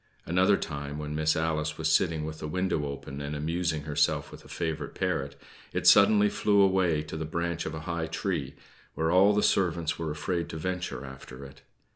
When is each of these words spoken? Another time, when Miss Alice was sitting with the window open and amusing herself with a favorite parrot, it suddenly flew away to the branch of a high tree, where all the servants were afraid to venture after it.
Another 0.25 0.57
time, 0.57 0.97
when 0.97 1.13
Miss 1.13 1.35
Alice 1.35 1.77
was 1.77 1.87
sitting 1.91 2.25
with 2.25 2.39
the 2.39 2.47
window 2.47 2.87
open 2.87 3.21
and 3.21 3.35
amusing 3.35 3.83
herself 3.83 4.31
with 4.31 4.43
a 4.43 4.47
favorite 4.47 4.95
parrot, 4.95 5.39
it 5.73 5.85
suddenly 5.85 6.27
flew 6.27 6.61
away 6.61 7.03
to 7.03 7.15
the 7.15 7.23
branch 7.23 7.67
of 7.67 7.75
a 7.75 7.81
high 7.81 8.07
tree, 8.07 8.55
where 8.95 9.11
all 9.11 9.31
the 9.31 9.43
servants 9.43 9.99
were 9.99 10.09
afraid 10.09 10.49
to 10.49 10.57
venture 10.57 11.05
after 11.05 11.45
it. 11.45 11.61